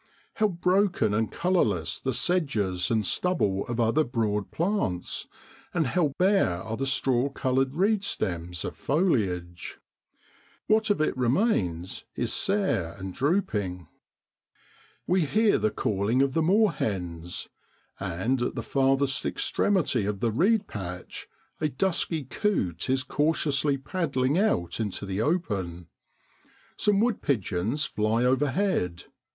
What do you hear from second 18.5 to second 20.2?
the farthest extremity of